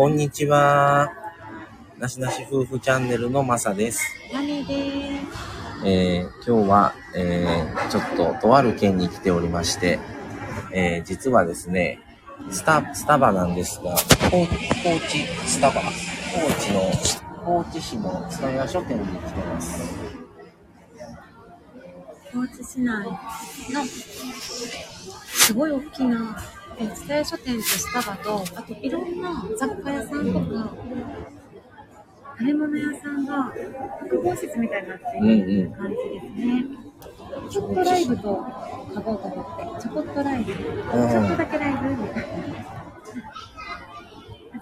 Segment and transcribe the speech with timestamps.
[0.00, 1.12] こんにちは。
[1.98, 4.00] なしなし夫婦チャンネルのまさです。
[4.32, 5.86] ヤミです。
[5.86, 9.98] えー今日は、えーちょっととある県に来ておりまして、
[10.72, 11.98] えー実はですね、
[12.50, 13.94] スタ、スタバなんですが、
[14.30, 16.90] 高高知スタバ高知の、
[17.44, 19.94] 高知市の蔦屋書店に来てます。
[22.32, 23.18] 高知市内の
[25.26, 26.42] すごい大きな
[26.80, 30.74] えー蔦屋書店とスタバと、あといろんな雑貨屋さんとか、
[32.38, 33.52] 食べ物屋さんが
[34.00, 35.72] 複合施設みたいになってうんいるうん。
[35.72, 36.64] 感じですね。
[37.50, 42.24] ちょっとライブと書こうと思って、ちょこっとライブ、ちょっとだけライブみたいな。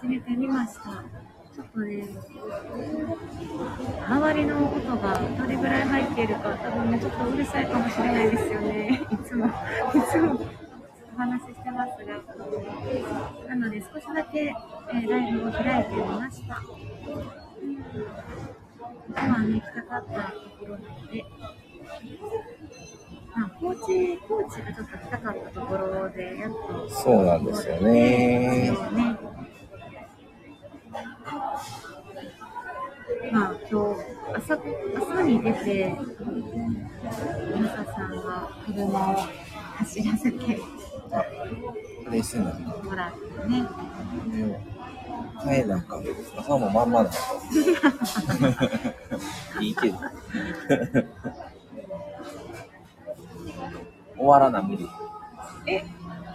[0.00, 0.80] 始めてみました。
[1.54, 2.06] ちょっとね、
[4.08, 9.02] 周りの音がどれぐらい入っているか、多分ね、ちょっとうるさいかもしれないですよね。
[9.10, 9.50] いつも、い
[10.10, 10.40] つも
[11.16, 12.22] お話ししてますが。
[13.48, 16.62] なので、少しだけ、えーライブを開いてみました。
[19.24, 21.24] 今ね、行きたかったところなので、
[23.34, 28.76] まあ、高知、高知がちょっと来たかったところで、やっと、そうなんですよね。
[33.32, 34.00] まあ今日
[34.36, 34.58] 朝
[34.96, 35.96] 朝に出て、
[37.58, 39.16] マサさんが車を
[39.78, 40.60] 走らせて
[41.16, 41.24] あ、
[42.04, 42.54] これしてない。
[42.84, 43.66] もらってね。
[45.44, 46.00] 変えなんか、
[46.38, 47.10] 朝もまんまだ。
[49.60, 49.98] いいけど。
[54.16, 54.88] 終わらな無理。
[55.66, 55.84] え、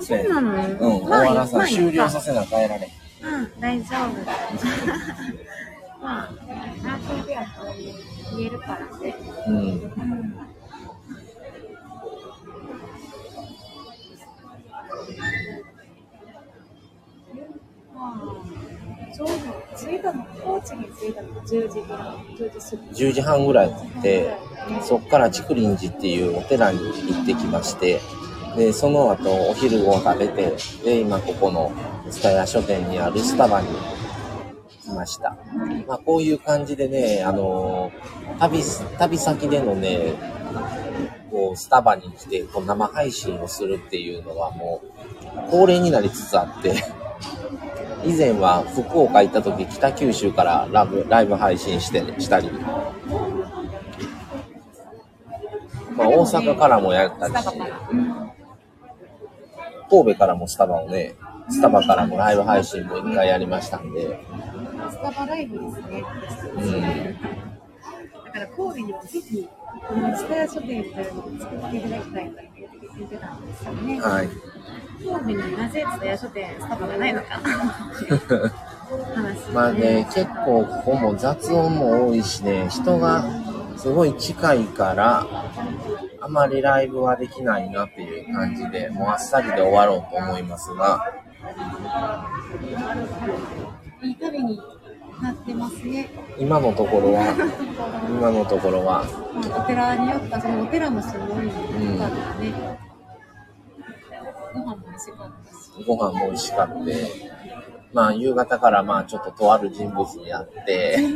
[0.00, 2.90] そうなのうん、終まあわらさ、終了させな変えられん。
[3.22, 4.24] うん、大丈夫。
[6.02, 6.30] まあ、
[6.82, 7.46] 何分ぐらい
[8.36, 9.14] 言えるからね。
[9.48, 10.49] うん。
[19.76, 23.04] 着いたの、高知に着いたのが10時ぐらい、10時過ぎ。
[23.04, 24.36] 10時半ぐらいで、
[24.82, 28.00] そっから竹林寺っていうお寺に行ってきまして、
[28.56, 31.72] で、その後お昼を食べて、で、今ここの
[32.10, 33.68] 蔦屋書店にあるスタバに
[34.82, 35.36] 来ました。
[35.86, 37.92] まあこういう感じでね、あの
[38.38, 38.60] 旅、
[38.98, 40.14] 旅先でのね、
[41.30, 44.82] こう、スタバに来て、こう生配信をするっていうのはも
[45.46, 46.74] う、恒例になりつつあって、
[48.04, 52.50] 以前は福岡行った時、北九州からライブライブ配信して、したり、
[55.96, 57.80] まあ大阪からもやったりしスタバから。
[59.90, 61.14] 神戸からもスタバをね、
[61.50, 64.20] スタバからもライブ配信も一回やりましたんで、
[64.90, 66.04] スタバライブですね。
[66.54, 66.80] うん。
[68.24, 69.48] だから神戸にもぜひ、
[70.16, 72.36] スタヤ書店というのを作っていただきたいと
[72.96, 74.00] 言ってたんですよね。
[74.00, 74.28] はい。
[75.02, 77.40] 神戸になぜスタヤ書店、スタバがないのか
[79.54, 83.24] まあね、結構ここも雑音も多いしね、人が
[83.76, 85.26] すごい近いから、
[86.20, 91.12] あまりライブはできないなっていう感じで、もうあっさりで終わろうと思いますが、
[94.02, 94.60] いい旅に
[95.22, 96.10] なってますね。
[96.38, 97.24] 今のところは、
[98.20, 101.52] 今のところは、まあお寺によった、そのお寺もすごい良
[101.96, 102.52] かったね。
[104.52, 105.54] ご飯も美味しかったし。
[105.86, 107.08] ご飯も美味しかって、
[107.94, 110.98] まあ夕方からまあちょっととある人物に会って、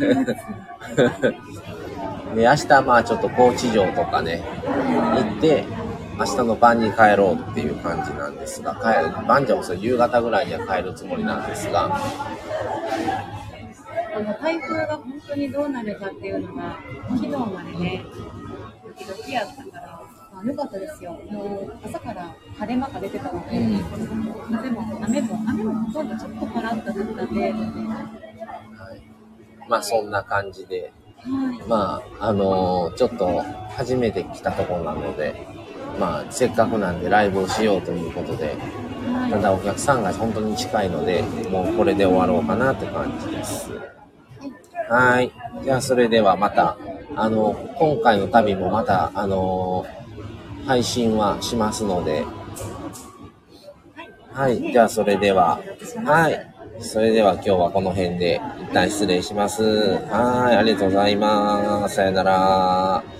[2.34, 5.66] で、明日まあちょっと高知城とかね、行って、
[6.18, 12.00] 明日の晩に帰ろうっていう感じなんですが、帰る、晩じゃ遅い夕方ぐらいには帰るつもりなんですが、
[14.14, 16.78] あの台風が本当にどうなるかっていうのが、
[17.10, 18.04] 昨日までね、
[18.84, 20.02] ドキドキやったから、
[20.32, 21.12] まあ、よかったですよ。
[21.30, 23.58] もう朝から晴れ間が出てたので、
[24.50, 27.58] 風も雨も、雨もほとんどちょっとパラッと降ったんで、は
[28.96, 29.02] い。
[29.68, 30.92] まあそんな感じで、
[31.68, 35.34] まあ、あのーちょっと初めて来たところなので、
[35.98, 38.56] まあせっかくなんでライブをしようということで、
[39.30, 43.70] ただお客さんが本当に近いので、もうこれで終わろうかなって感じです。
[44.88, 45.32] はい。
[45.62, 46.76] じゃあ、それではまた、
[47.16, 49.86] あの、今回の旅もまた、あの、
[50.66, 52.24] 配信はしますので、
[54.32, 54.72] はい。
[54.72, 55.60] じゃあ、それでは、
[56.04, 56.54] はい。
[56.80, 59.62] それでは今日はこの辺で一旦失礼します。
[59.62, 60.56] はい。
[60.56, 61.94] ありがとうございます。
[61.94, 63.13] さよなら。